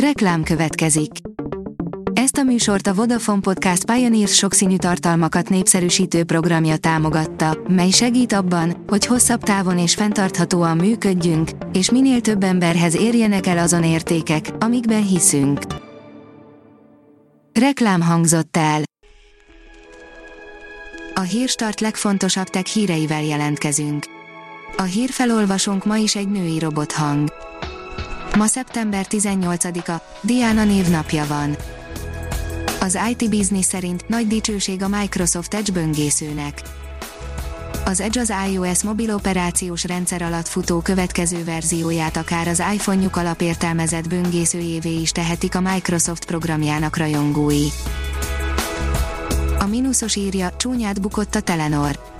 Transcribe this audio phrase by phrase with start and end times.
[0.00, 1.10] Reklám következik.
[2.12, 8.84] Ezt a műsort a Vodafone Podcast Pioneers sokszínű tartalmakat népszerűsítő programja támogatta, mely segít abban,
[8.86, 15.06] hogy hosszabb távon és fenntarthatóan működjünk, és minél több emberhez érjenek el azon értékek, amikben
[15.06, 15.60] hiszünk.
[17.52, 18.82] Reklám hangzott el.
[21.14, 24.04] A Hírstart legfontosabb tech híreivel jelentkezünk.
[24.76, 27.45] A hírfelolvasónk ma is egy női robothang.
[28.36, 31.56] Ma szeptember 18-a, Diana névnapja van.
[32.80, 36.62] Az IT Business szerint nagy dicsőség a Microsoft Edge böngészőnek.
[37.84, 44.08] Az Edge az iOS mobil operációs rendszer alatt futó következő verzióját akár az iPhone-juk alapértelmezett
[44.08, 47.66] böngészőjévé is tehetik a Microsoft programjának rajongói.
[49.58, 52.14] A mínuszos írja, csúnyát bukott a Telenor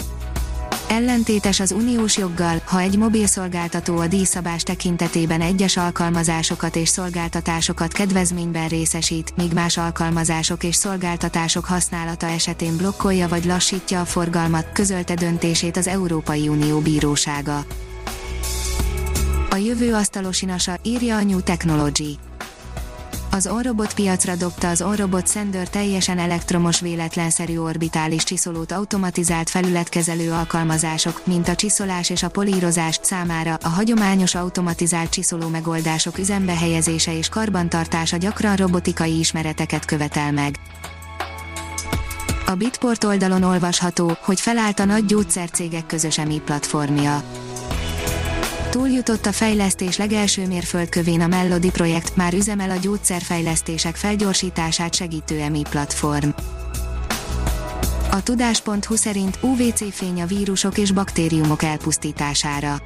[0.89, 8.69] Ellentétes az uniós joggal, ha egy mobilszolgáltató a díjszabás tekintetében egyes alkalmazásokat és szolgáltatásokat kedvezményben
[8.69, 15.77] részesít, míg más alkalmazások és szolgáltatások használata esetén blokkolja vagy lassítja a forgalmat, közölte döntését
[15.77, 17.65] az Európai Unió bírósága.
[19.51, 22.19] A jövő asztalosinasa, írja a New Technology
[23.37, 31.27] az onrobot piacra dobta az onrobot Sender teljesen elektromos véletlenszerű orbitális csiszolót automatizált felületkezelő alkalmazások,
[31.27, 37.29] mint a csiszolás és a polírozás számára a hagyományos automatizált csiszoló megoldások üzembe helyezése és
[37.29, 40.59] karbantartása gyakran robotikai ismereteket követel meg.
[42.47, 47.23] A Bitport oldalon olvasható, hogy felállt a nagy gyógyszercégek közös EMI platformja
[48.77, 55.63] Túljutott a fejlesztés legelső mérföldkövén a Melody projekt, már üzemel a gyógyszerfejlesztések felgyorsítását segítő EMI
[55.71, 56.29] platform.
[58.11, 62.83] A tudás.hu szerint UVC fény a vírusok és baktériumok elpusztítására.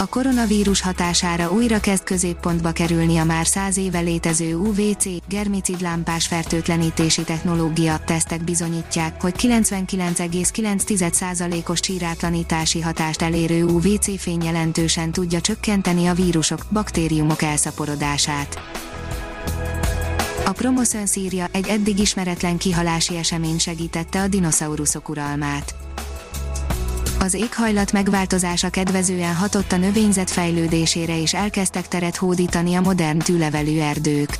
[0.00, 6.26] A koronavírus hatására újra kezd középpontba kerülni a már száz éve létező UVC, germicid lámpás
[6.26, 8.00] fertőtlenítési technológia.
[8.04, 17.42] Tesztek bizonyítják, hogy 99,9%-os csírátlanítási hatást elérő UVC fény jelentősen tudja csökkenteni a vírusok, baktériumok
[17.42, 18.58] elszaporodását.
[20.44, 25.74] A Promoszön szírja egy eddig ismeretlen kihalási esemény segítette a dinoszauruszok uralmát
[27.20, 33.78] az éghajlat megváltozása kedvezően hatott a növényzet fejlődésére és elkezdtek teret hódítani a modern tűlevelű
[33.78, 34.38] erdők.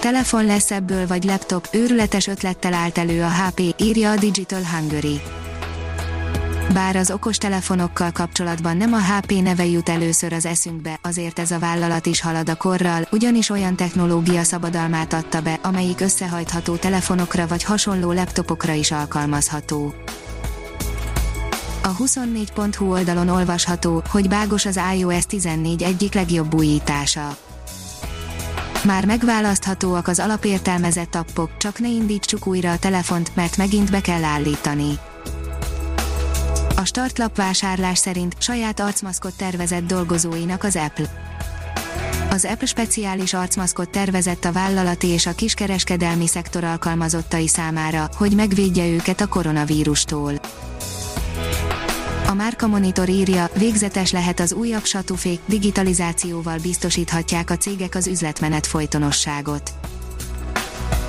[0.00, 5.20] Telefon lesz ebből vagy laptop, őrületes ötlettel állt elő a HP, írja a Digital Hungary.
[6.72, 11.50] Bár az okos telefonokkal kapcsolatban nem a HP neve jut először az eszünkbe, azért ez
[11.50, 17.46] a vállalat is halad a korral, ugyanis olyan technológia szabadalmát adta be, amelyik összehajtható telefonokra
[17.46, 19.94] vagy hasonló laptopokra is alkalmazható.
[21.84, 27.36] A 24.hu oldalon olvasható, hogy bágos az iOS 14 egyik legjobb újítása.
[28.84, 34.24] Már megválaszthatóak az alapértelmezett appok, csak ne indítsuk újra a telefont, mert megint be kell
[34.24, 34.98] állítani.
[36.76, 41.30] A startlap vásárlás szerint saját arcmaszkot tervezett dolgozóinak az Apple.
[42.30, 48.86] Az Apple speciális arcmaszkot tervezett a vállalati és a kiskereskedelmi szektor alkalmazottai számára, hogy megvédje
[48.86, 50.40] őket a koronavírustól.
[52.32, 58.66] A Márka Monitor írja, végzetes lehet az újabb satufék, digitalizációval biztosíthatják a cégek az üzletmenet
[58.66, 59.72] folytonosságot.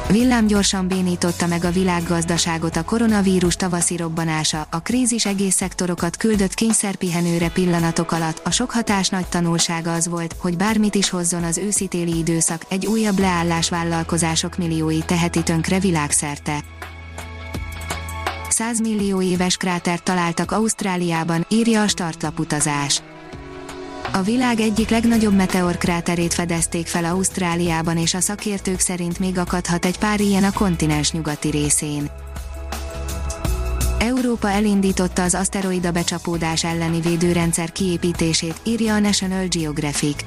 [0.10, 7.50] Villámgyorsan bénította meg a világgazdaságot a koronavírus tavaszi robbanása, a krízis egész szektorokat küldött kényszerpihenőre
[7.50, 12.18] pillanatok alatt, a sok hatás nagy tanulsága az volt, hogy bármit is hozzon az őszitéli
[12.18, 16.64] időszak, egy újabb leállás vállalkozások milliói teheti tönkre világszerte.
[18.54, 23.02] 100 millió éves krátert találtak Ausztráliában, írja a startlaputazás.
[24.12, 29.98] A világ egyik legnagyobb meteorkráterét fedezték fel Ausztráliában és a szakértők szerint még akadhat egy
[29.98, 32.10] pár ilyen a kontinens nyugati részén.
[34.00, 40.26] Európa elindította az aszteroida becsapódás elleni védőrendszer kiépítését, írja a National Geographic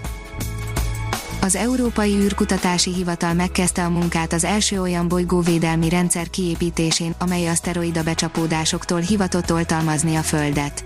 [1.40, 8.02] az Európai űrkutatási hivatal megkezdte a munkát az első olyan bolygóvédelmi rendszer kiépítésén, amely aszteroida
[8.02, 10.84] becsapódásoktól hivatott oltalmazni a Földet.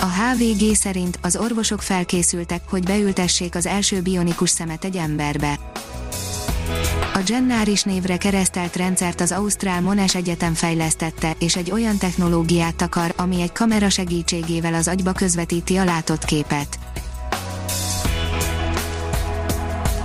[0.00, 5.58] A HVG szerint az orvosok felkészültek, hogy beültessék az első bionikus szemet egy emberbe.
[7.14, 13.12] A Gennaris névre keresztelt rendszert az Ausztrál Monash Egyetem fejlesztette, és egy olyan technológiát akar,
[13.16, 16.78] ami egy kamera segítségével az agyba közvetíti a látott képet.